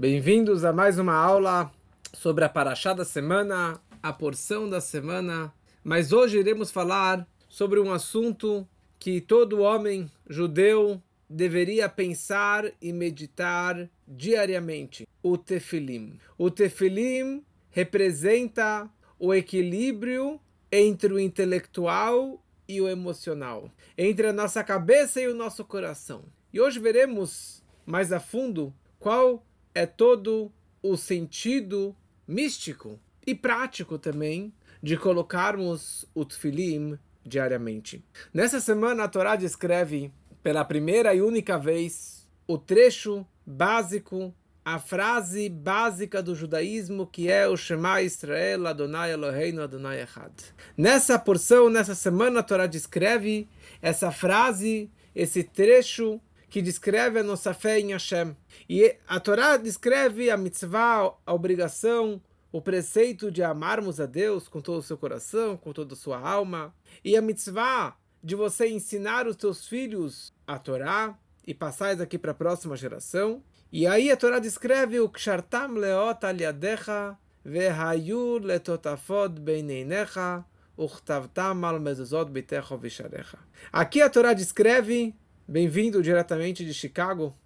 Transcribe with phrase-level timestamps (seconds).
[0.00, 1.70] Bem-vindos a mais uma aula
[2.14, 5.52] sobre a Paraxá da semana, a porção da semana.
[5.84, 8.66] Mas hoje iremos falar sobre um assunto
[8.98, 16.18] que todo homem judeu deveria pensar e meditar diariamente: o tefilim.
[16.38, 18.88] O tefilim representa
[19.18, 20.40] o equilíbrio
[20.72, 26.24] entre o intelectual e o emocional, entre a nossa cabeça e o nosso coração.
[26.50, 29.44] E hoje veremos mais a fundo qual
[29.74, 30.52] é todo
[30.82, 31.94] o sentido
[32.26, 34.52] místico e prático também
[34.82, 38.04] de colocarmos o tefilim diariamente.
[38.32, 45.48] Nessa semana a Torá descreve pela primeira e única vez o trecho básico, a frase
[45.48, 50.32] básica do judaísmo que é o Shema Israel Adonai Eloheinu Adonai Echad.
[50.76, 53.48] Nessa porção, nessa semana a Torá descreve
[53.82, 58.36] essa frase, esse trecho que descreve a nossa fé em Hashem.
[58.68, 62.20] E a Torá descreve a mitzvah, a obrigação,
[62.52, 66.18] o preceito de amarmos a Deus com todo o seu coração, com toda a sua
[66.18, 71.16] alma, e a mitzvah de você ensinar os seus filhos a Torá
[71.46, 73.42] e passar aqui para a próxima geração.
[73.72, 80.44] E aí a Torá descreve o kshartam leot aliadecha vehayu letotafod beineinecha
[80.76, 83.38] uchtavtam al mezuzot bitecha visharecha.
[83.72, 85.14] Aqui a Torá descreve
[85.50, 87.36] Bem-vindo diretamente de Chicago,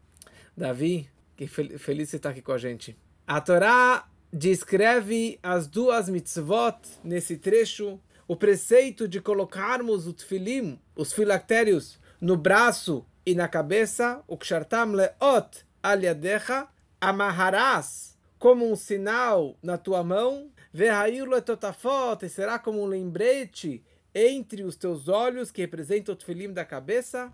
[0.55, 2.95] Davi, que feliz você estar aqui com a gente.
[3.27, 11.15] A Torá descreve as duas mitzvot nesse trecho, o preceito de colocarmos o tfilim, os
[11.15, 16.69] filactérios, no braço e na cabeça, o kshartam leot aliadecha,
[17.01, 23.83] amarrarás como um sinal na tua mão, verrair letotafot, será como um lembrete
[24.15, 27.33] entre os teus olhos, que representa o tfilim da cabeça,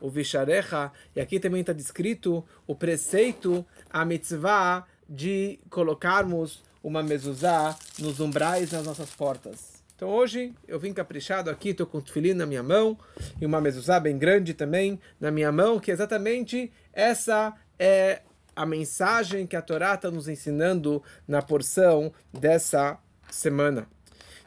[0.00, 7.76] o visharecha, e aqui também está descrito o preceito, a mitzvah de colocarmos uma mezuzá
[7.98, 9.82] nos umbrais nas nossas portas.
[9.94, 12.98] Então hoje eu vim caprichado aqui, estou com o tefilim na minha mão
[13.40, 18.22] e uma mezuzá bem grande também na minha mão, que exatamente essa é
[18.56, 22.98] a mensagem que a Torá está nos ensinando na porção dessa
[23.30, 23.86] semana.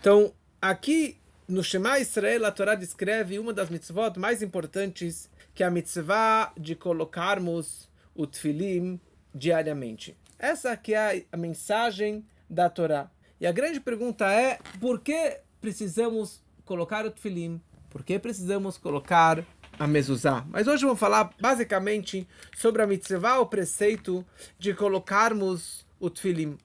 [0.01, 5.67] Então aqui no Shema Israel, a Torá descreve uma das mitzvot mais importantes, que é
[5.67, 8.99] a mitzvah de colocarmos o tefilim
[9.33, 10.17] diariamente.
[10.39, 13.11] Essa que é a mensagem da Torá.
[13.39, 17.61] E a grande pergunta é, por que precisamos colocar o tefilim?
[17.89, 19.45] Por que precisamos colocar
[19.77, 20.45] a mezuzá?
[20.49, 24.25] Mas hoje vamos falar basicamente sobre a mitzvah, o preceito
[24.57, 26.57] de colocarmos o tefilim.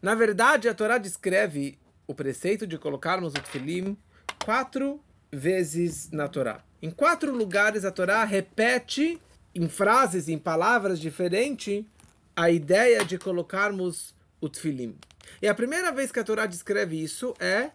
[0.00, 3.96] Na verdade, a Torá descreve o preceito de colocarmos o tefilim
[4.46, 5.00] quatro
[5.32, 6.62] vezes na Torá.
[6.80, 9.20] Em quatro lugares a Torá repete
[9.52, 11.84] em frases, em palavras diferentes,
[12.36, 14.96] a ideia de colocarmos o tefilim.
[15.42, 17.72] E a primeira vez que a Torá descreve isso é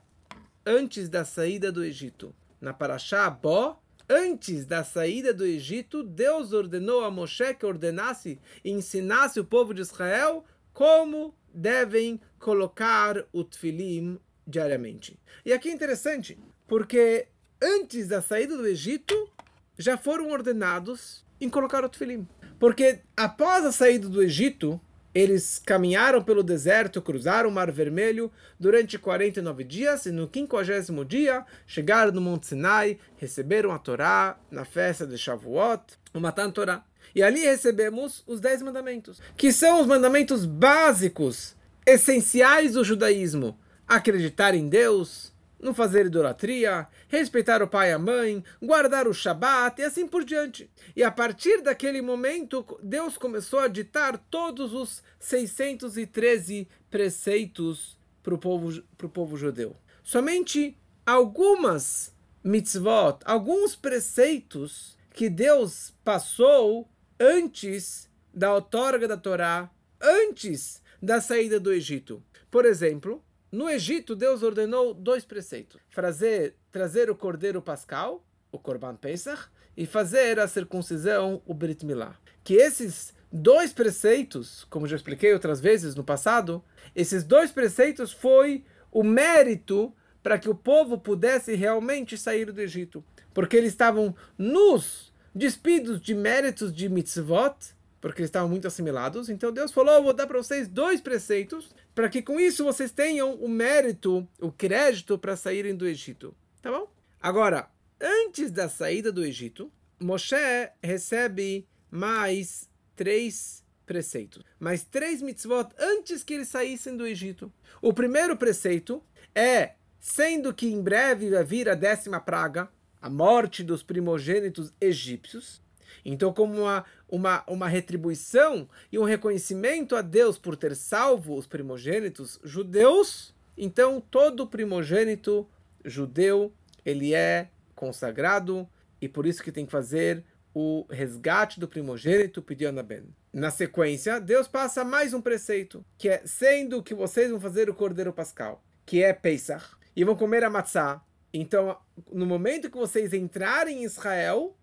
[0.66, 2.34] antes da saída do Egito.
[2.62, 3.76] Na Parashá Bo,
[4.08, 9.74] antes da saída do Egito, Deus ordenou a Moshe que ordenasse e ensinasse o povo
[9.74, 14.18] de Israel como devem colocar o tefilim
[14.48, 15.20] diariamente.
[15.46, 16.38] E aqui é interessante,
[16.72, 17.28] porque
[17.62, 19.30] antes da saída do Egito,
[19.78, 22.26] já foram ordenados em colocar o tefilim.
[22.58, 24.80] Porque após a saída do Egito,
[25.14, 31.46] eles caminharam pelo deserto, cruzaram o Mar Vermelho durante 49 dias e no 50 dia
[31.68, 35.84] chegaram no Monte Sinai, receberam a Torá na festa de Shavuot,
[36.14, 36.86] o Matan Torá.
[37.14, 41.54] E ali recebemos os 10 mandamentos, que são os mandamentos básicos,
[41.86, 43.60] essenciais do judaísmo.
[43.86, 45.31] Acreditar em Deus,
[45.62, 50.24] não fazer idolatria, respeitar o pai e a mãe, guardar o Shabat e assim por
[50.24, 50.70] diante.
[50.96, 58.38] E a partir daquele momento, Deus começou a ditar todos os 613 preceitos para o
[58.38, 58.82] povo,
[59.14, 59.76] povo judeu.
[60.04, 62.14] Somente algumas
[62.44, 66.90] mitzvot, alguns preceitos que Deus passou
[67.20, 69.70] antes da outorga da Torá,
[70.02, 72.24] antes da saída do Egito.
[72.50, 78.96] Por exemplo, no Egito, Deus ordenou dois preceitos: fazer, trazer o cordeiro pascal, o Korban
[78.96, 82.16] Pesach, e fazer a circuncisão, o Brit Milá.
[82.44, 86.64] Que esses dois preceitos, como já expliquei outras vezes no passado,
[86.96, 93.04] esses dois preceitos foi o mérito para que o povo pudesse realmente sair do Egito.
[93.34, 97.56] Porque eles estavam nos despidos de méritos de mitzvot,
[98.00, 99.30] porque eles estavam muito assimilados.
[99.30, 102.92] Então Deus falou: oh, vou dar para vocês dois preceitos, para que com isso vocês
[102.92, 106.36] tenham o mérito, o crédito para saírem do Egito.
[106.62, 106.92] Tá bom?
[107.22, 110.36] Agora, antes da saída do Egito, Moshe
[110.82, 117.52] recebe mais três preceitos, mas três mitzvot antes que eles saíssem do Egito.
[117.82, 119.04] O primeiro preceito
[119.36, 122.70] é, sendo que em breve vai vir a décima praga,
[123.02, 125.62] a morte dos primogênitos egípcios.
[126.04, 131.48] Então, como uma, uma, uma retribuição e um reconhecimento a Deus por ter salvo os
[131.48, 135.48] primogênitos judeus, então todo primogênito
[135.84, 136.54] judeu
[136.86, 138.68] ele é consagrado
[139.02, 140.24] e por isso que tem que fazer
[140.54, 143.04] o resgate do primogênito pedindo Ben.
[143.34, 147.74] Na sequência, Deus passa mais um preceito, que é sendo que vocês vão fazer o
[147.74, 151.02] cordeiro pascal, que é Pesach, e vão comer a matzá.
[151.34, 151.78] Então,
[152.12, 154.58] no momento que vocês entrarem em Israel,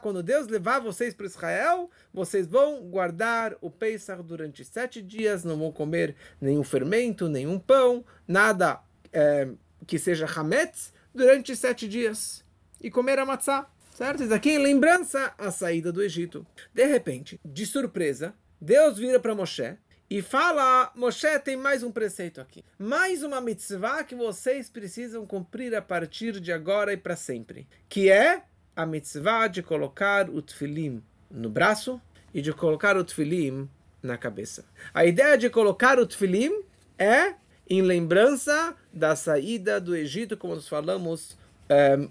[0.00, 5.58] quando Deus levar vocês para Israel, vocês vão guardar o Pesach durante sete dias, não
[5.58, 8.80] vão comer nenhum fermento, nenhum pão, nada
[9.12, 9.48] é,
[9.86, 12.44] que seja hametz, durante sete dias.
[12.80, 13.68] E comer a matzá
[14.00, 14.22] certo?
[14.22, 16.46] Isso aqui em lembrança à saída do Egito.
[16.72, 19.76] De repente, de surpresa, Deus vira para Moshe
[20.08, 22.64] e fala: Moshe, tem mais um preceito aqui.
[22.78, 27.68] Mais uma mitzvah que vocês precisam cumprir a partir de agora e para sempre.
[27.90, 28.42] Que é
[28.82, 32.00] a mitzvah de colocar o tefilim no braço
[32.32, 33.68] e de colocar o tefilim
[34.02, 34.64] na cabeça.
[34.94, 36.62] A ideia de colocar o tefilim
[36.98, 37.34] é
[37.68, 41.38] em lembrança da saída do Egito, como nós falamos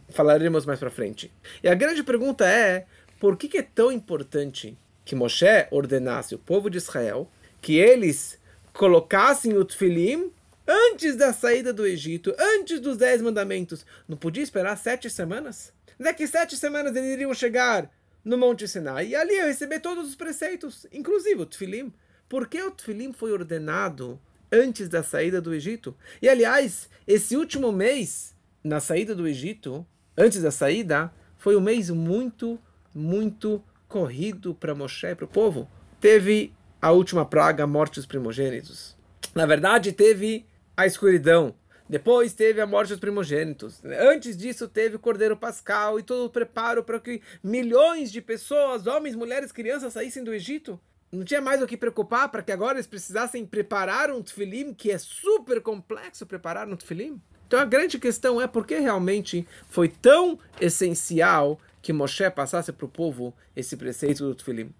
[0.10, 1.31] falaremos mais para frente.
[1.62, 2.86] E a grande pergunta é,
[3.19, 7.30] por que, que é tão importante que Moshe ordenasse o povo de Israel
[7.62, 8.39] que eles
[8.72, 10.31] colocassem o tefilim
[10.65, 13.86] antes da saída do Egito, antes dos dez mandamentos?
[14.07, 15.74] Não podia esperar sete semanas?
[16.00, 17.92] Daqui sete semanas eles iriam chegar
[18.24, 21.92] no Monte Sinai e ali eu receber todos os preceitos, inclusive o tefilim.
[22.30, 24.19] Por que o tefilim foi ordenado
[24.51, 25.96] antes da saída do Egito?
[26.22, 29.86] E aliás, esse último mês na saída do Egito,
[30.18, 32.60] antes da saída, foi um mês muito,
[32.94, 35.69] muito corrido para Moshe e para o povo.
[36.00, 38.96] Teve a última praga, a morte dos primogênitos.
[39.36, 40.46] Na verdade, teve
[40.78, 41.54] a escuridão.
[41.89, 43.81] Depois teve a morte dos primogênitos.
[43.83, 48.86] Antes disso, teve o Cordeiro Pascal e todo o preparo para que milhões de pessoas,
[48.86, 50.80] homens, mulheres, crianças, saíssem do Egito.
[51.12, 54.91] Não tinha mais o que preocupar para que agora eles precisassem preparar um tefilim, que
[54.91, 57.19] é super complexo preparar um tefilim.
[57.47, 62.86] Então a grande questão é por que realmente foi tão essencial que Moshe passasse para
[62.86, 64.71] o povo esse preceito do Tfilim.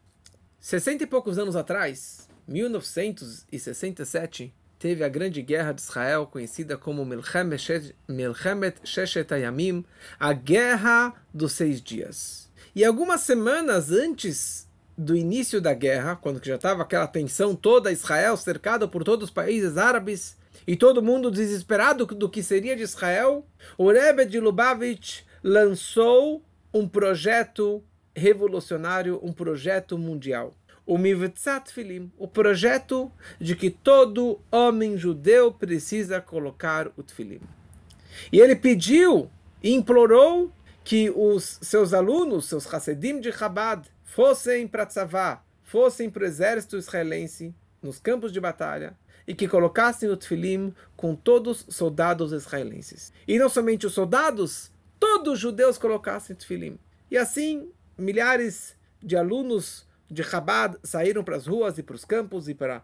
[0.60, 8.80] 60 e poucos anos atrás, 1967, teve a grande guerra de Israel, conhecida como Milchemet
[8.84, 9.86] Sheshet Ayamim,
[10.18, 12.50] a Guerra dos Seis Dias.
[12.74, 14.68] E algumas semanas antes
[14.98, 19.34] do início da guerra, quando já estava aquela tensão toda, Israel cercado por todos os
[19.34, 23.46] países árabes, e todo mundo desesperado do que seria de Israel,
[23.78, 26.44] o Rebbe de Lubavitch lançou
[26.74, 27.84] um projeto
[28.16, 30.56] revolucionário, um projeto mundial.
[30.90, 37.42] O Mivtzat Filim, o projeto de que todo homem judeu precisa colocar o Tfilim.
[38.34, 39.30] E ele pediu
[39.62, 40.52] e implorou
[40.84, 46.76] que os seus alunos, seus Hasedim de Chabad, fossem para Tzavá, fossem para o exército
[46.76, 47.54] israelense,
[47.84, 48.98] nos campos de batalha,
[49.28, 53.14] e que colocassem o tefilim com todos os soldados israelenses.
[53.28, 56.80] E não somente os soldados, todos os judeus colocassem tefilim.
[57.12, 62.50] E assim, milhares de alunos de Chabad saíram para as ruas e para os campos
[62.50, 62.82] e para,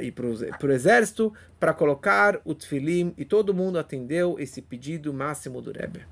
[0.00, 0.26] e para
[0.66, 6.06] o exército para colocar o tefilim e todo mundo atendeu esse pedido máximo do Rebbe.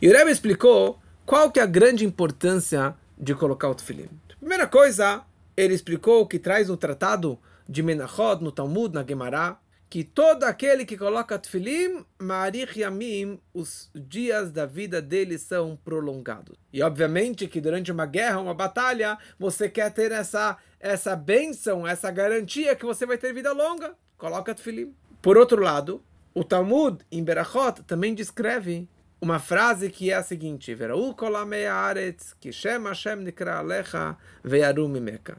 [0.00, 4.08] E o Rebbe explicou qual que é a grande importância de colocar o tefilim.
[4.38, 5.24] Primeira coisa,
[5.56, 10.44] ele explicou o que traz no tratado de Menachot, no Talmud, na Gemara, que todo
[10.44, 16.56] aquele que coloca tefilim, Marich Yamim, os dias da vida dele são prolongados.
[16.72, 22.10] E obviamente que durante uma guerra, uma batalha, você quer ter essa, essa bênção, essa
[22.10, 23.94] garantia que você vai ter vida longa.
[24.18, 24.92] Coloca tefilim.
[25.22, 26.02] Por outro lado,
[26.34, 28.88] o Talmud, em Berachot, também descreve
[29.20, 30.76] uma frase que é a seguinte:
[31.16, 35.38] kolamei aretz, ki shem Hashem nikra alecha, ve'arum mimeka.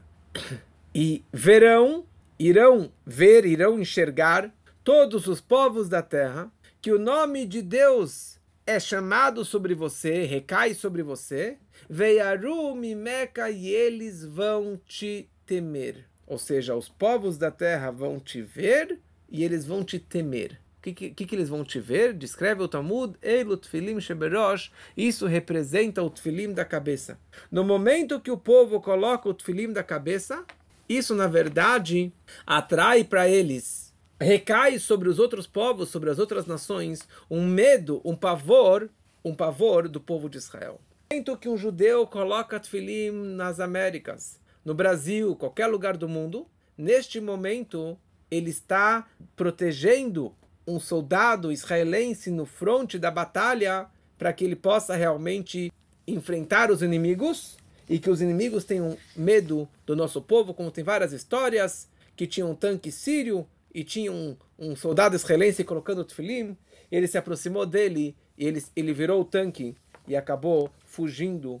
[0.94, 2.04] E verão
[2.38, 4.54] irão ver, irão enxergar
[4.84, 10.74] todos os povos da terra que o nome de Deus é chamado sobre você, recai
[10.74, 11.56] sobre você,
[11.88, 16.04] Veiaru Mimeca e eles vão te temer.
[16.26, 20.60] Ou seja, os povos da terra vão te ver e eles vão te temer.
[20.78, 22.12] O que, que, que, eles vão te ver?
[22.12, 27.18] Descreve o Talmud, Eilut Filim Sheberosh, isso representa o Tfilim da cabeça.
[27.50, 30.44] No momento que o povo coloca o Tfilim da cabeça,
[30.88, 32.12] isso, na verdade,
[32.46, 38.16] atrai para eles, recai sobre os outros povos, sobre as outras nações, um medo, um
[38.16, 38.88] pavor,
[39.24, 40.80] um pavor do povo de Israel.
[41.10, 47.20] momento que um judeu coloca tefilim nas Américas, no Brasil, qualquer lugar do mundo, neste
[47.20, 47.98] momento
[48.30, 50.34] ele está protegendo
[50.66, 53.86] um soldado israelense no fronte da batalha
[54.18, 55.72] para que ele possa realmente
[56.06, 57.56] enfrentar os inimigos
[57.88, 62.46] e que os inimigos tenham medo do nosso povo, como tem várias histórias que tinha
[62.46, 66.56] um tanque sírio e tinha um, um soldado israelense colocando o tefilim,
[66.90, 69.76] ele se aproximou dele e ele, ele virou o tanque
[70.06, 71.60] e acabou fugindo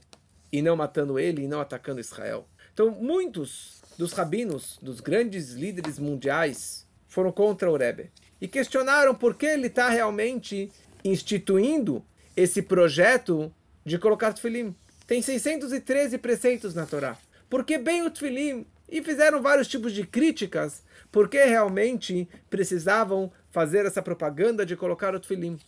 [0.50, 2.46] e não matando ele e não atacando Israel.
[2.72, 9.34] Então, muitos dos rabinos, dos grandes líderes mundiais, foram contra o Rebbe e questionaram por
[9.34, 10.70] que ele está realmente
[11.04, 12.04] instituindo
[12.36, 13.52] esse projeto
[13.84, 14.74] de colocar tefilim.
[15.08, 17.16] Tem 613 preceitos na Torá.
[17.48, 18.66] Por que bem o tefilim?
[18.86, 25.18] E fizeram vários tipos de críticas porque realmente precisavam fazer essa propaganda de colocar o
[25.18, 25.58] tefilim.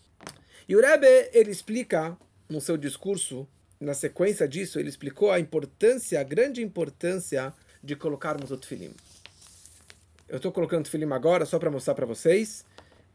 [0.69, 2.19] E o Rebbe, ele explica
[2.51, 3.49] no seu discurso,
[3.81, 7.51] na sequência disso, ele explicou a importância, a grande importância
[7.83, 8.95] de colocarmos o tefilim.
[10.29, 12.63] Eu estou colocando o tefilim agora só para mostrar para vocês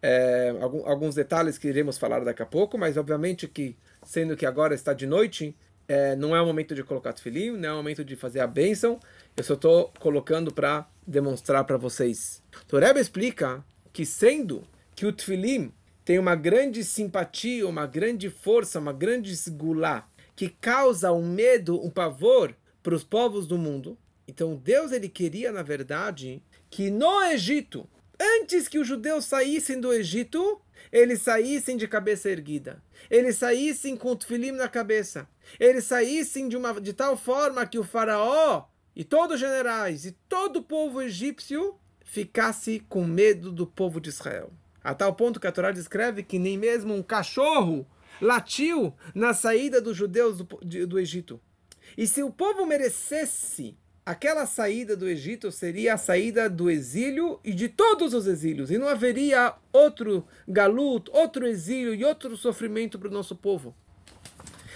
[0.01, 0.55] é,
[0.85, 4.91] alguns detalhes que iremos falar daqui a pouco, mas obviamente que, sendo que agora está
[4.91, 5.55] de noite,
[5.87, 8.47] é, não é o momento de colocar tefilim, não é o momento de fazer a
[8.47, 8.99] bênção,
[9.35, 12.41] eu só estou colocando para demonstrar para vocês.
[12.71, 13.63] O Rebbe explica
[13.93, 14.63] que sendo
[14.95, 15.71] que o tefilim
[16.03, 21.89] tem uma grande simpatia, uma grande força, uma grande segulá, que causa um medo, um
[21.89, 23.97] pavor para os povos do mundo.
[24.27, 27.87] Então Deus ele queria, na verdade, que no Egito,
[28.19, 32.81] antes que os judeus saíssem do Egito, eles saíssem de cabeça erguida.
[33.09, 35.27] Eles saíssem com o tefilim na cabeça.
[35.59, 40.11] Eles saíssem de, uma, de tal forma que o faraó e todos os generais e
[40.29, 44.51] todo o povo egípcio ficasse com medo do povo de Israel.
[44.83, 47.85] A tal ponto que a Torá descreve que nem mesmo um cachorro
[48.21, 51.41] latiu na saída dos judeus do, de, do Egito.
[51.97, 57.51] E se o povo merecesse aquela saída do Egito, seria a saída do exílio e
[57.53, 58.69] de todos os exílios.
[58.69, 63.75] E não haveria outro galuto, outro exílio e outro sofrimento para o nosso povo.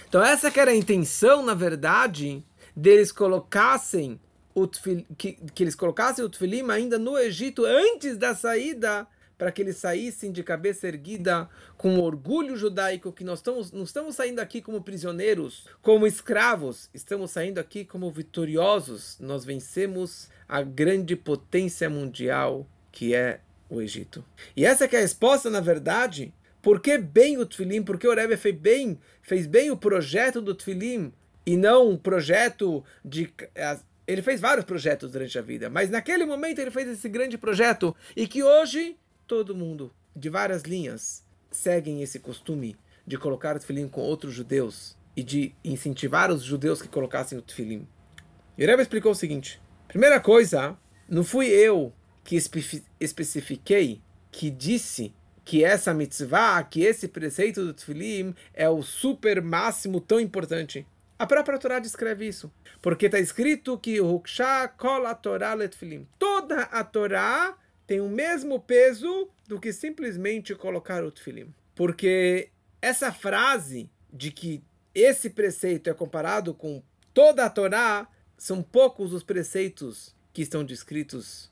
[0.08, 2.44] Então essa que era a intenção, na verdade,
[2.74, 4.18] deles colocassem
[4.52, 9.06] o tfil, que, que eles colocassem o tefilim ainda no Egito antes da saída
[9.40, 14.14] para que eles saíssem de cabeça erguida com orgulho judaico que nós estamos, não estamos
[14.14, 19.16] saindo aqui como prisioneiros, como escravos, estamos saindo aqui como vitoriosos.
[19.18, 24.22] Nós vencemos a grande potência mundial que é o Egito.
[24.54, 27.82] E essa é a resposta, na verdade, por que bem o Tfilim?
[27.82, 31.14] Porque o Rebbe fez bem, fez bem o projeto do Tfilim
[31.46, 33.32] e não um projeto de
[34.06, 37.96] ele fez vários projetos durante a vida, mas naquele momento ele fez esse grande projeto
[38.14, 38.98] e que hoje
[39.30, 44.96] todo mundo, de várias linhas, seguem esse costume de colocar o tefilim com outros judeus
[45.16, 47.86] e de incentivar os judeus que colocassem o tefilim.
[48.58, 50.76] E explicou o seguinte: primeira coisa,
[51.08, 51.92] não fui eu
[52.24, 58.82] que espe especifiquei, que disse que essa mitzvah, que esse preceito do tefilim é o
[58.82, 60.84] super máximo tão importante.
[61.16, 62.50] A própria Torá descreve isso.
[62.82, 66.04] Porque está escrito que o Huksha kol a Torá letfilim.
[66.18, 67.56] Toda a Torá
[67.90, 71.52] tem o mesmo peso do que simplesmente colocar o tefilim.
[71.74, 74.62] Porque essa frase de que
[74.94, 81.50] esse preceito é comparado com toda a Torá, são poucos os preceitos que estão descritos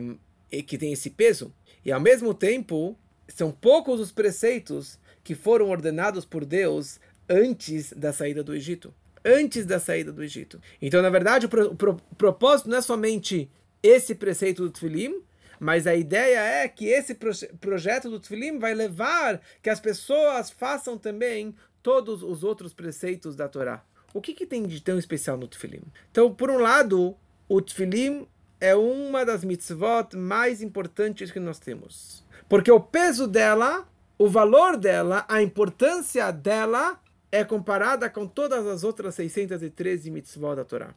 [0.00, 0.16] um,
[0.52, 1.52] e que têm esse peso.
[1.84, 2.96] E ao mesmo tempo,
[3.26, 8.94] são poucos os preceitos que foram ordenados por Deus antes da saída do Egito.
[9.24, 10.62] Antes da saída do Egito.
[10.80, 13.50] Então, na verdade, o, pro, o propósito não é somente
[13.82, 15.24] esse preceito do Tfilim,
[15.62, 17.16] mas a ideia é que esse
[17.60, 23.48] projeto do Tfilim vai levar que as pessoas façam também todos os outros preceitos da
[23.48, 23.84] Torá.
[24.12, 25.84] O que, que tem de tão especial no Tfilim?
[26.10, 27.16] Então, por um lado,
[27.48, 28.26] o Tfilim
[28.60, 32.24] é uma das mitzvot mais importantes que nós temos.
[32.48, 33.86] Porque o peso dela,
[34.18, 37.00] o valor dela, a importância dela
[37.30, 40.92] é comparada com todas as outras 613 mitzvot da Torá.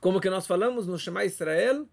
[0.00, 1.86] Como que nós falamos no Shema Israel,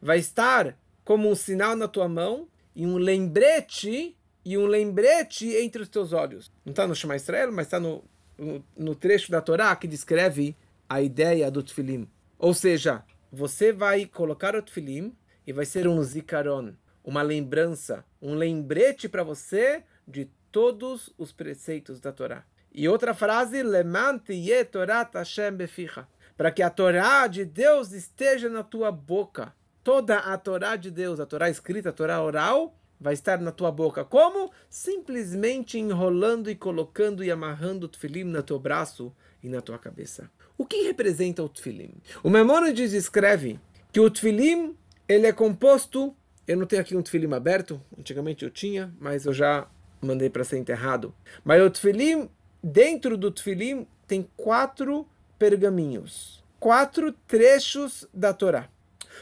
[0.00, 0.74] Vai estar
[1.04, 6.14] como um sinal na tua mão e um lembrete e um lembrete entre os teus
[6.14, 6.50] olhos.
[6.64, 8.02] Não está no Shema Israel, mas está no,
[8.38, 10.56] no, no, trecho da Torá que descreve
[10.88, 12.08] a ideia do Tfilim.
[12.38, 15.14] Ou seja, você vai colocar o Tfilim
[15.46, 16.72] e vai ser um zikaron,
[17.04, 22.46] uma lembrança, um lembrete para você de todos os preceitos da Torá.
[22.72, 23.62] E outra frase,
[25.56, 26.06] beficha.
[26.36, 29.52] Para que a Torá de Deus esteja na tua boca.
[29.82, 33.72] Toda a Torá de Deus, a Torá escrita, a Torá oral, vai estar na tua
[33.72, 34.04] boca.
[34.04, 34.52] Como?
[34.68, 39.12] Simplesmente enrolando e colocando e amarrando o tefilim no teu braço
[39.42, 40.30] e na tua cabeça.
[40.58, 41.94] O que representa o tefilim?
[42.22, 43.58] O Memônides escreve
[43.90, 44.76] que o tefilim
[45.08, 46.14] ele é composto.
[46.46, 49.66] Eu não tenho aqui um tefilim aberto, antigamente eu tinha, mas eu já
[50.02, 51.14] mandei para ser enterrado.
[51.44, 52.28] Mas o tefilim,
[52.62, 55.06] dentro do tefilim, tem quatro
[55.38, 58.68] pergaminhos, quatro trechos da Torá.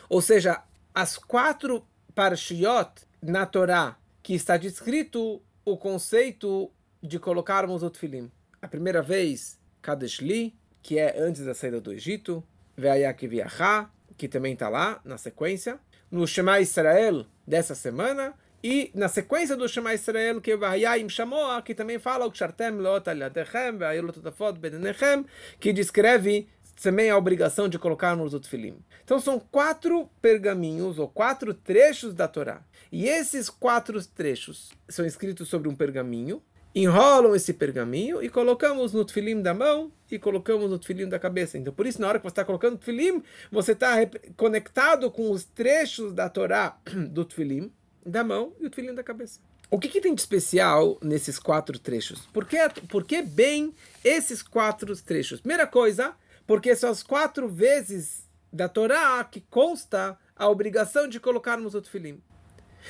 [0.08, 0.62] Ou seja,
[0.94, 6.70] as quatro parshiot na Torá que está descrito o conceito
[7.02, 8.30] de colocarmos o tefilim.
[8.60, 12.42] A primeira vez, Kadeshli, que é antes da saída do Egito,
[12.76, 15.78] Veayak Viachá, que também está lá na sequência,
[16.10, 21.74] no Shema Israel dessa semana, e na sequência do Shema Israel, que Vahayim Shamoa, que
[21.74, 25.24] também fala o Kshartem Lot Aliadechem, Veayolototafot Bedenechem,
[25.60, 26.48] que descreve
[26.82, 28.78] também a obrigação de colocarmos o tefilim.
[29.04, 32.62] Então são quatro pergaminhos ou quatro trechos da Torá.
[32.90, 36.42] E esses quatro trechos são escritos sobre um pergaminho,
[36.74, 41.58] enrolam esse pergaminho e colocamos no tefilim da mão e colocamos no tefilim da cabeça.
[41.58, 43.94] Então por isso na hora que você está colocando o tefilim, você está
[44.36, 46.78] conectado com os trechos da Torá
[47.10, 47.72] do tefilim
[48.10, 49.40] da mão e o tefilim da cabeça.
[49.70, 52.26] O que, que, tem de especial nesses quatro trechos?
[52.32, 52.56] Por que,
[52.88, 55.40] por que bem esses quatro trechos?
[55.40, 56.14] Primeira coisa,
[56.46, 62.22] porque são as quatro vezes da Torá que consta a obrigação de colocarmos o tefilim.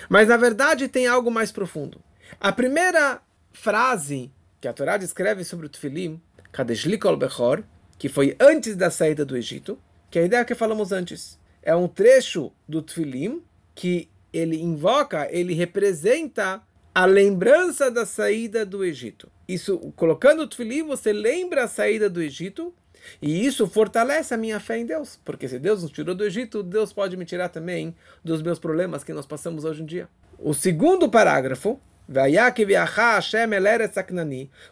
[0.09, 2.01] Mas na verdade tem algo mais profundo.
[2.41, 3.21] A primeira
[3.53, 6.21] frase que a Torá descreve sobre o tefilim,
[6.53, 7.65] Kadeshlikol Bechor,
[7.99, 9.79] que foi antes da saída do Egito,
[10.11, 11.39] que é a ideia que falamos antes.
[11.63, 13.43] É um trecho do tefilim
[13.75, 16.63] que ele invoca, ele representa
[16.95, 19.31] a lembrança da saída do Egito.
[19.47, 22.75] Isso, colocando o tefilim, você lembra a saída do Egito
[23.23, 26.63] e isso fortalece a minha fé em Deus, porque se Deus nos tirou do Egito,
[26.63, 30.09] Deus pode me tirar também dos meus problemas que nós passamos hoje em dia.
[30.39, 31.81] O segundo parágrafo,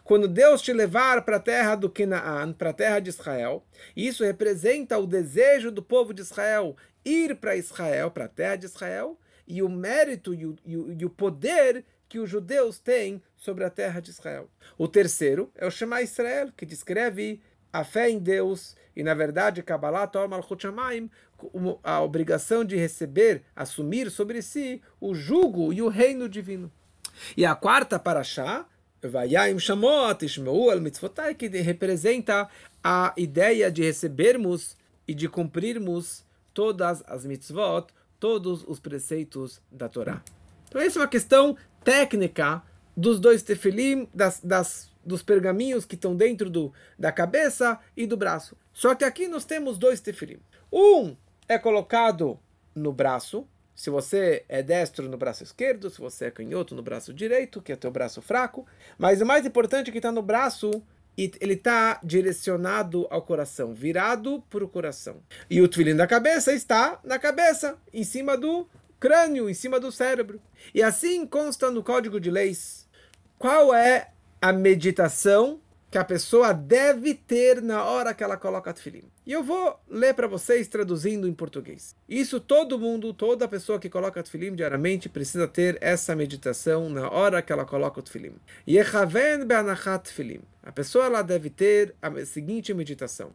[0.03, 3.63] quando Deus te levar para a terra do Canaan, para a terra de Israel,
[3.95, 8.65] isso representa o desejo do povo de Israel ir para Israel, para a terra de
[8.65, 9.17] Israel,
[9.47, 13.63] e o mérito e o, e o, e o poder que os judeus têm sobre
[13.63, 14.49] a terra de Israel.
[14.77, 19.61] O terceiro é o Shema Israel, que descreve a fé em Deus e, na verdade,
[19.61, 20.39] Kabbalah toma
[21.83, 26.71] a obrigação de receber, assumir sobre si o jugo e o reino divino.
[27.35, 28.65] E a quarta paraxá,
[29.01, 32.49] Vayayim Shamot, Ishmeu al Mitzvotai, que representa
[32.83, 34.75] a ideia de recebermos
[35.07, 37.87] e de cumprirmos todas as mitzvot,
[38.19, 40.21] todos os preceitos da Torá.
[40.67, 42.61] Então, essa é uma questão técnica
[42.95, 48.17] dos dois tefilim, das, das dos pergaminhos que estão dentro do, da cabeça e do
[48.17, 48.57] braço.
[48.73, 50.39] Só que aqui nós temos dois tefilim.
[50.71, 51.15] Um
[51.47, 52.37] é colocado
[52.75, 57.13] no braço, se você é destro no braço esquerdo, se você é canhoto no braço
[57.13, 58.67] direito, que é teu braço fraco.
[58.97, 60.83] Mas o mais importante é que está no braço
[61.17, 65.23] e ele está direcionado ao coração, virado para o coração.
[65.49, 68.67] E o tefilim da cabeça está na cabeça, em cima do
[68.99, 70.39] crânio, em cima do cérebro.
[70.73, 72.87] E assim consta no Código de Leis.
[73.39, 79.03] Qual é a meditação que a pessoa deve ter na hora que ela coloca tefilim.
[79.25, 81.95] E eu vou ler para vocês traduzindo em português.
[82.09, 87.41] Isso todo mundo, toda pessoa que coloca tefilim diariamente precisa ter essa meditação na hora
[87.41, 88.35] que ela coloca o tefilim.
[88.67, 90.41] Yechaven be'anachat tefilim.
[90.61, 93.31] A pessoa ela deve ter a seguinte meditação.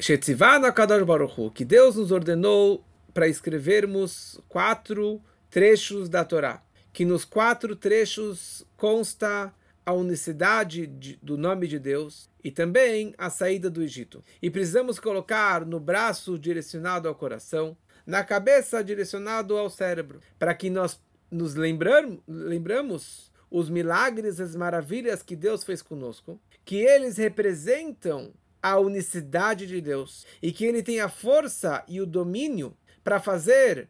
[0.00, 6.60] Shetzivana Kadosh Baruch que Deus nos ordenou para escrevermos quatro trechos da Torá.
[6.92, 9.52] Que nos quatro trechos consta
[9.88, 14.22] a unicidade de, do nome de Deus e também a saída do Egito.
[14.42, 17.74] E precisamos colocar no braço direcionado ao coração,
[18.06, 25.22] na cabeça direcionado ao cérebro, para que nós nos lembramos, lembramos os milagres, as maravilhas
[25.22, 31.00] que Deus fez conosco, que eles representam a unicidade de Deus e que ele tem
[31.00, 33.88] a força e o domínio para fazer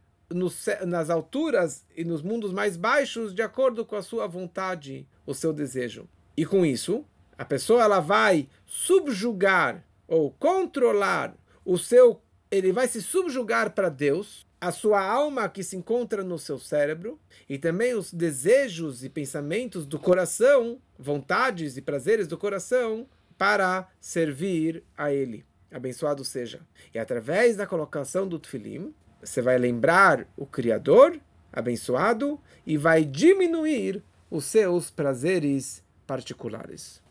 [0.86, 5.52] nas alturas e nos mundos mais baixos de acordo com a sua vontade, o seu
[5.52, 6.08] desejo.
[6.34, 7.04] E com isso,
[7.36, 11.36] a pessoa ela vai subjugar ou controlar
[11.66, 16.38] o seu, ele vai se subjugar para Deus, a sua alma que se encontra no
[16.38, 23.06] seu cérebro e também os desejos e pensamentos do coração, vontades e prazeres do coração
[23.36, 25.44] para servir a ele.
[25.70, 26.62] Abençoado seja.
[26.94, 31.20] E através da colocação do tefilim, você vai lembrar o Criador,
[31.52, 37.02] abençoado, e vai diminuir os seus prazeres particulares.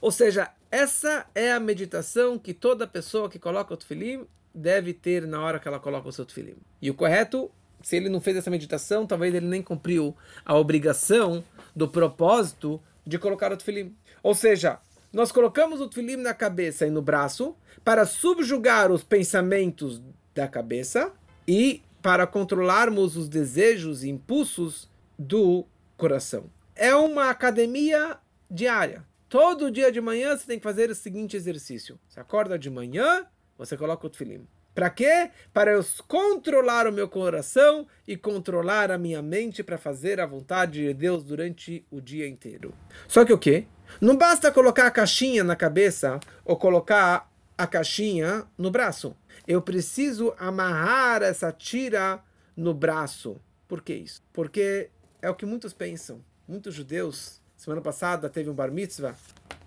[0.00, 5.26] Ou seja, essa é a meditação que toda pessoa que coloca o tefilim deve ter
[5.26, 6.56] na hora que ela coloca o seu tefilim.
[6.80, 7.50] E o correto
[7.84, 11.44] se ele não fez essa meditação, talvez ele nem cumpriu a obrigação
[11.76, 13.94] do propósito de colocar o tefilim.
[14.22, 14.78] Ou seja,
[15.12, 20.02] nós colocamos o tefilim na cabeça e no braço para subjugar os pensamentos
[20.34, 21.12] da cabeça
[21.46, 26.44] e para controlarmos os desejos e impulsos do coração.
[26.76, 28.18] É uma academia
[28.50, 29.04] diária.
[29.28, 31.98] Todo dia de manhã você tem que fazer o seguinte exercício.
[32.08, 34.46] Você acorda de manhã, você coloca o tefilim.
[34.74, 35.30] Para quê?
[35.52, 40.84] Para eu controlar o meu coração e controlar a minha mente para fazer a vontade
[40.84, 42.74] de Deus durante o dia inteiro.
[43.06, 43.66] Só que o quê?
[44.00, 49.16] Não basta colocar a caixinha na cabeça ou colocar a caixinha no braço.
[49.46, 52.20] Eu preciso amarrar essa tira
[52.56, 53.40] no braço.
[53.68, 54.20] Por que isso?
[54.32, 54.90] Porque
[55.22, 56.20] é o que muitos pensam.
[56.46, 59.14] Muitos judeus, semana passada teve um bar mitzvah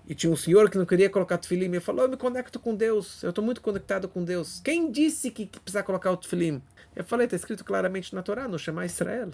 [0.08, 1.66] e tinha um senhor que não queria colocar tefilim.
[1.66, 3.22] Ele falou: Eu me conecto com Deus.
[3.24, 4.62] Eu estou muito conectado com Deus.
[4.64, 6.62] Quem disse que precisa colocar o tefilim?
[6.96, 9.32] Eu falei: Está escrito claramente na Torá, no Shema Israel.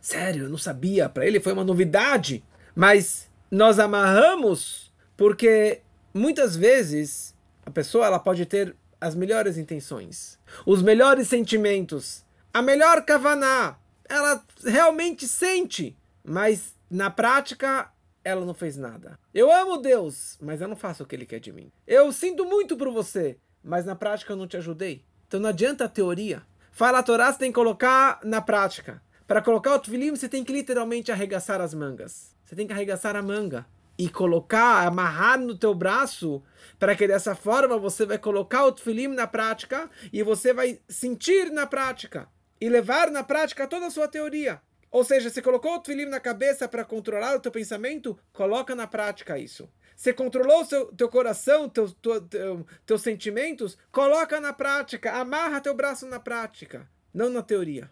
[0.00, 1.08] Sério, eu não sabia.
[1.08, 2.44] Para ele foi uma novidade.
[2.74, 10.82] Mas nós amarramos porque muitas vezes a pessoa ela pode ter as melhores intenções, os
[10.82, 13.76] melhores sentimentos, a melhor kavaná.
[14.08, 17.90] Ela realmente sente, mas na prática
[18.24, 19.18] ela não fez nada.
[19.34, 21.72] Eu amo Deus, mas eu não faço o que Ele quer de mim.
[21.86, 25.04] Eu sinto muito por você, mas na prática eu não te ajudei.
[25.26, 26.42] Então não adianta a teoria.
[26.70, 29.02] Fala a Torá, você tem que colocar na prática.
[29.26, 32.34] Para colocar o tefilim, você tem que literalmente arregaçar as mangas.
[32.44, 33.66] Você tem que arregaçar a manga
[33.98, 36.42] e colocar, amarrar no teu braço,
[36.78, 41.50] para que dessa forma você vai colocar o tefilim na prática e você vai sentir
[41.50, 42.28] na prática
[42.60, 44.60] e levar na prática toda a sua teoria.
[44.92, 48.86] Ou seja, você colocou o Tfilim na cabeça para controlar o teu pensamento, coloca na
[48.86, 49.66] prática isso.
[49.96, 55.62] Você controlou o seu, teu coração, teu, teu, teu, teus sentimentos, coloca na prática, amarra
[55.62, 57.90] teu braço na prática, não na teoria.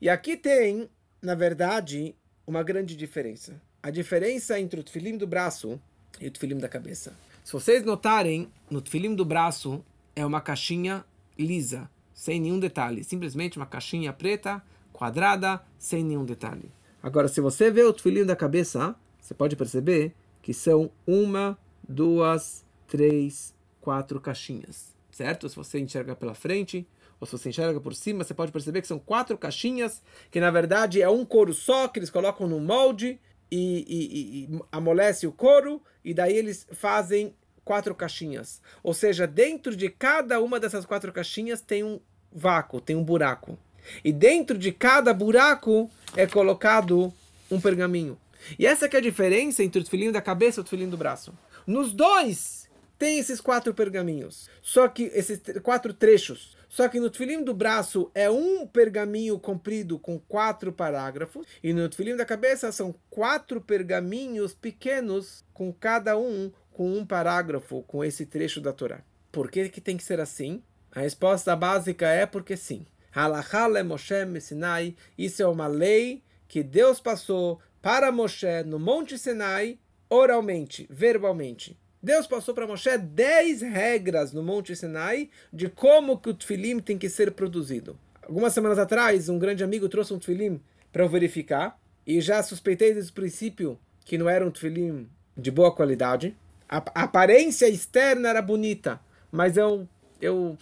[0.00, 0.88] E aqui tem,
[1.20, 2.16] na verdade,
[2.46, 3.60] uma grande diferença.
[3.82, 5.78] A diferença entre o tefilim do braço
[6.18, 7.14] e o tefilim da cabeça.
[7.44, 9.84] Se vocês notarem, no tefilim do braço
[10.16, 11.04] é uma caixinha
[11.38, 13.04] lisa, sem nenhum detalhe.
[13.04, 16.70] Simplesmente uma caixinha preta quadrada, sem nenhum detalhe.
[17.02, 22.64] Agora, se você vê o tefilim da cabeça, você pode perceber que são uma, duas,
[22.86, 25.48] três, quatro caixinhas, certo?
[25.48, 26.86] Se você enxerga pela frente
[27.20, 30.50] ou se você enxerga por cima, você pode perceber que são quatro caixinhas, que na
[30.50, 35.32] verdade é um couro só que eles colocam no molde e, e, e amolece o
[35.32, 38.60] couro e daí eles fazem quatro caixinhas.
[38.82, 42.00] Ou seja, dentro de cada uma dessas quatro caixinhas tem um
[42.32, 43.58] vácuo, tem um buraco.
[44.04, 47.12] E dentro de cada buraco é colocado
[47.50, 48.18] um pergaminho.
[48.58, 51.32] E essa é a diferença entre o tefilim da cabeça e o tefilim do braço.
[51.66, 52.68] Nos dois
[52.98, 54.48] tem esses quatro pergaminhos.
[54.62, 56.56] Só que esses quatro trechos.
[56.68, 61.46] Só que no tefilim do braço é um pergaminho comprido com quatro parágrafos.
[61.62, 67.82] E no tefilim da cabeça são quatro pergaminhos pequenos, com cada um com um parágrafo,
[67.82, 69.02] com esse trecho da Torá.
[69.30, 70.62] Por que, que tem que ser assim?
[70.90, 72.86] A resposta básica é porque sim.
[73.14, 74.96] Halachale Moshe Sinai.
[75.16, 81.78] Isso é uma lei que Deus passou para Moshe no Monte Sinai, oralmente, verbalmente.
[82.02, 86.98] Deus passou para Moshe 10 regras no Monte Sinai de como que o tefilim tem
[86.98, 87.98] que ser produzido.
[88.22, 90.60] Algumas semanas atrás, um grande amigo trouxe um tefilim
[90.92, 95.50] para eu verificar e já suspeitei desde o princípio que não era um tefilim de
[95.50, 96.36] boa qualidade.
[96.68, 99.88] A, aparência externa era bonita, mas eu,
[100.20, 100.56] eu,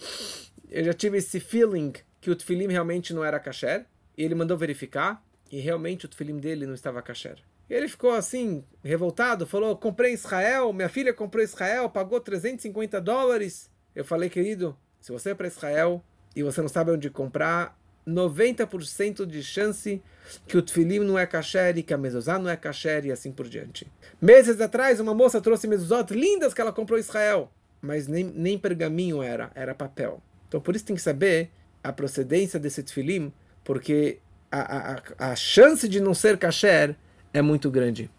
[0.69, 3.85] eu já tive esse feeling que o tefilim realmente não era kasher,
[4.17, 7.39] e ele mandou verificar, e realmente o tefilim dele não estava kasher.
[7.69, 13.69] Ele ficou assim, revoltado, falou, comprei Israel, minha filha comprou Israel, pagou 350 dólares.
[13.95, 16.03] Eu falei, querido, se você é para Israel
[16.35, 20.01] e você não sabe onde comprar, 90% de chance
[20.47, 23.31] que o tefilim não é kasher e que a mezuzá não é kasher e assim
[23.31, 23.87] por diante.
[24.21, 28.57] Meses atrás, uma moça trouxe mezuzot lindas que ela comprou em Israel, mas nem, nem
[28.57, 30.21] pergaminho era, era papel.
[30.47, 31.51] Então por isso tem que saber
[31.83, 33.31] a procedência desse tefilim,
[33.63, 34.19] porque
[34.51, 36.95] a, a, a chance de não ser kasher
[37.33, 38.09] é muito grande.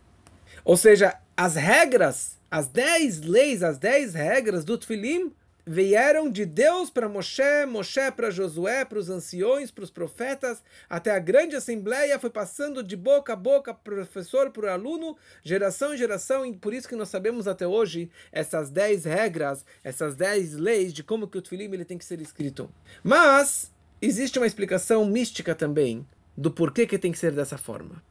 [0.65, 5.33] Ou seja, as regras, as 10 leis, as 10 regras do tefilim
[5.67, 11.11] vieram de Deus para Moshe, Moshe para Josué, para os anciões, para os profetas, até
[11.13, 16.45] a grande assembleia foi passando de boca a boca, professor para aluno, geração em geração,
[16.45, 21.03] e por isso que nós sabemos até hoje essas 10 regras, essas 10 leis de
[21.03, 22.71] como que o Tfilim ele tem que ser escrito.
[23.03, 23.71] Mas
[24.01, 28.03] existe uma explicação mística também do porquê que tem que ser dessa forma.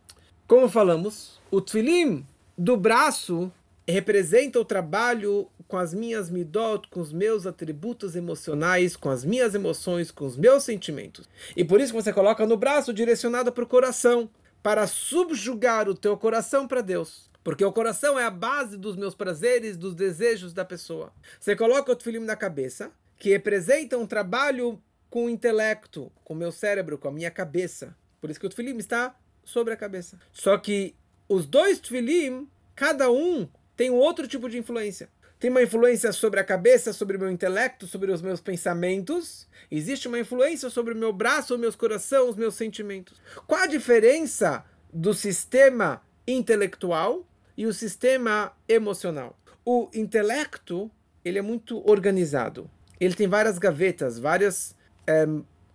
[0.48, 2.26] Como falamos, o Tfilim
[2.58, 3.52] do braço
[3.88, 9.56] representa o trabalho com as minhas midot, com os meus atributos emocionais, com as minhas
[9.56, 11.28] emoções, com os meus sentimentos.
[11.56, 14.30] E por isso você coloca no braço direcionado para o coração,
[14.62, 17.30] para subjugar o teu coração para Deus.
[17.44, 21.12] Porque o coração é a base dos meus prazeres, dos desejos da pessoa.
[21.40, 26.38] Você coloca o tefilim na cabeça, que representa um trabalho com o intelecto, com o
[26.38, 27.96] meu cérebro, com a minha cabeça.
[28.20, 30.20] Por isso que o tefilim está sobre a cabeça.
[30.32, 30.96] Só que
[31.28, 33.48] os dois tefilim, cada um
[33.82, 35.10] tem um outro tipo de influência.
[35.40, 39.48] Tem uma influência sobre a cabeça, sobre o meu intelecto, sobre os meus pensamentos.
[39.72, 43.20] Existe uma influência sobre o meu braço, o meu coração, os meus sentimentos.
[43.48, 44.64] Qual a diferença
[44.94, 49.36] do sistema intelectual e o sistema emocional?
[49.66, 50.92] O intelecto
[51.26, 52.70] ele é muito organizado.
[53.00, 54.76] Ele tem várias gavetas, várias
[55.08, 55.26] é,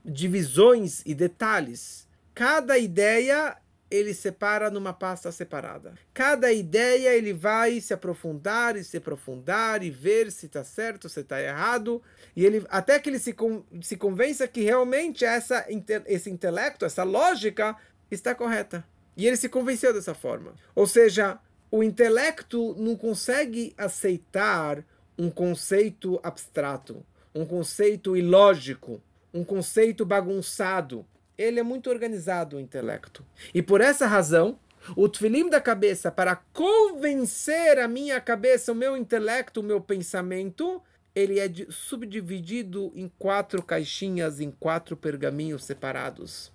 [0.04, 2.06] divisões e detalhes.
[2.32, 3.56] Cada ideia
[3.90, 5.94] ele separa numa pasta separada.
[6.12, 11.20] Cada ideia ele vai se aprofundar e se aprofundar e ver se está certo, se
[11.20, 12.02] está errado,
[12.34, 13.34] e ele até que ele se,
[13.82, 15.64] se convença que realmente essa
[16.06, 17.76] esse intelecto, essa lógica
[18.10, 18.84] está correta.
[19.16, 20.54] E ele se convenceu dessa forma.
[20.74, 21.38] Ou seja,
[21.70, 24.84] o intelecto não consegue aceitar
[25.18, 29.00] um conceito abstrato, um conceito ilógico,
[29.32, 31.06] um conceito bagunçado
[31.38, 33.24] ele é muito organizado, o intelecto.
[33.54, 34.58] E por essa razão,
[34.94, 40.82] o tefilim da cabeça, para convencer a minha cabeça, o meu intelecto, o meu pensamento,
[41.14, 46.52] ele é subdividido em quatro caixinhas, em quatro pergaminhos separados.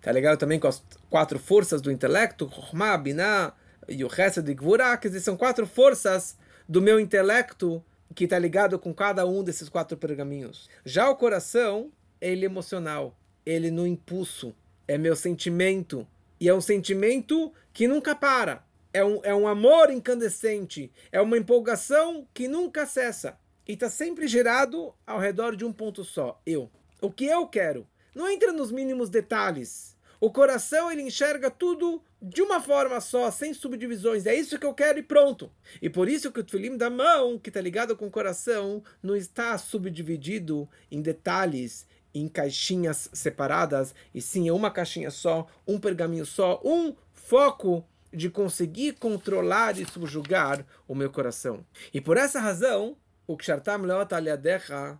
[0.00, 2.50] Tá ligado também com as quatro forças do intelecto?
[2.52, 3.54] Chokhmah, Binah
[3.88, 6.36] e o resto de Gvurah, que são quatro forças
[6.68, 7.82] do meu intelecto
[8.14, 10.68] que está ligado com cada um desses quatro pergaminhos.
[10.84, 14.54] Já o coração, ele é emocional ele no impulso,
[14.86, 16.06] é meu sentimento.
[16.40, 18.64] E é um sentimento que nunca para.
[18.92, 20.90] É um, é um amor incandescente.
[21.10, 23.38] É uma empolgação que nunca cessa.
[23.66, 26.70] E está sempre gerado ao redor de um ponto só: eu.
[27.00, 27.86] O que eu quero.
[28.14, 29.96] Não entra nos mínimos detalhes.
[30.20, 34.24] O coração ele enxerga tudo de uma forma só, sem subdivisões.
[34.24, 35.50] É isso que eu quero e pronto.
[35.80, 39.16] E por isso que o tefilim da mão, que está ligado com o coração, não
[39.16, 46.26] está subdividido em detalhes, em caixinhas separadas, e sim é uma caixinha só, um pergaminho
[46.26, 51.64] só, um foco de conseguir controlar e subjugar o meu coração.
[51.92, 52.96] E por essa razão,
[53.26, 54.98] o Kshartam Leot Aliadecha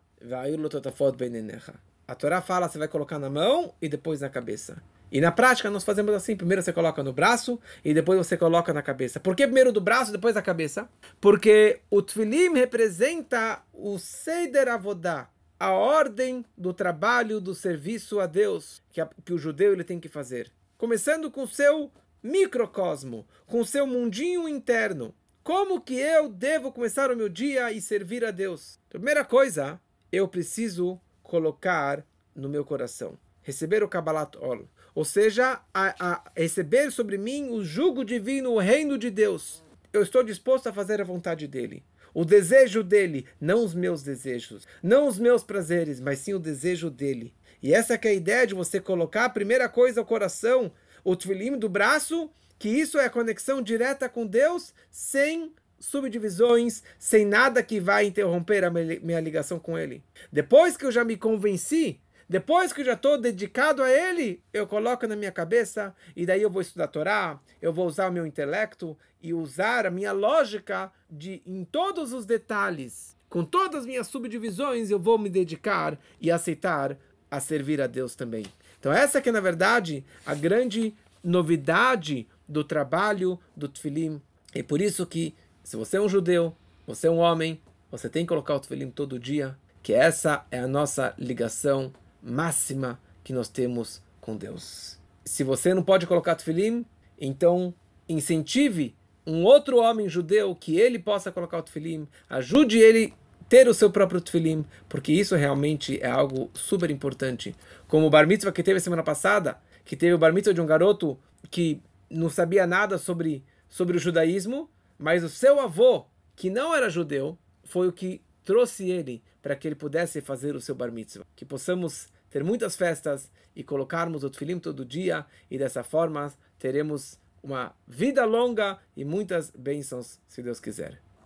[2.07, 4.83] a Torá fala, você vai colocar na mão e depois na cabeça.
[5.11, 8.72] E na prática nós fazemos assim, primeiro você coloca no braço e depois você coloca
[8.72, 9.20] na cabeça.
[9.20, 10.88] Por que primeiro do braço depois da cabeça?
[11.20, 15.29] Porque o Tfilim representa o Seider Avodá,
[15.62, 20.01] a ordem do trabalho, do serviço a Deus que, a, que o judeu ele tem
[20.01, 20.51] que fazer.
[20.77, 21.88] Começando com o seu
[22.20, 25.14] microcosmo, com o seu mundinho interno.
[25.44, 28.81] Como que eu devo começar o meu dia e servir a Deus?
[28.90, 35.94] Primeira coisa, eu preciso colocar no meu coração, receber o Kabbalat Ol, ou seja, a,
[36.01, 39.62] a receber sobre mim o jugo divino, o reino de Deus.
[39.92, 44.66] Eu estou disposto a fazer a vontade dele o desejo dele, não os meus desejos,
[44.83, 47.35] não os meus prazeres, mas sim o desejo dele.
[47.62, 50.72] E essa é a ideia de você colocar a primeira coisa ao coração,
[51.05, 57.27] o tfilim do braço, que isso é a conexão direta com Deus, sem subdivisões, sem
[57.27, 60.03] nada que vai interromper a minha ligação com Ele.
[60.31, 62.01] Depois que eu já me convenci
[62.33, 66.40] depois que eu já estou dedicado a ele, eu coloco na minha cabeça e daí
[66.40, 70.12] eu vou estudar a Torá, eu vou usar o meu intelecto e usar a minha
[70.12, 75.99] lógica de em todos os detalhes, com todas as minhas subdivisões, eu vou me dedicar
[76.18, 76.97] e aceitar
[77.31, 78.47] a servir a Deus também.
[78.81, 84.23] Então essa que é na verdade a grande novidade do trabalho do Tfilim.
[84.55, 88.25] E por isso que se você é um judeu, você é um homem, você tem
[88.25, 91.92] que colocar o Tfilim todo dia, que essa é a nossa ligação
[92.23, 94.99] máxima que nós temos com Deus.
[95.25, 96.85] Se você não pode colocar tefilim,
[97.21, 97.75] então
[98.09, 98.95] incentive
[99.27, 103.15] um outro homem judeu que ele possa colocar o tefilim, ajude ele
[103.49, 107.55] ter o seu próprio tefilim, porque isso realmente é algo super importante.
[107.87, 110.67] Como o bar mitzvah que teve semana passada, que teve o bar mitzvah de um
[110.67, 111.19] garoto
[111.51, 116.89] que não sabia nada sobre, sobre o judaísmo, mas o seu avô, que não era
[116.89, 121.27] judeu, foi o que trouxe ele para que ele pudesse fazer o seu bar mitzvah.
[121.37, 127.21] Que possamos ter muitas festas e colocarmos o tefilim todo dia e dessa forma teremos
[127.43, 131.12] uma vida longa e muitas bênçãos, se Deus quiser.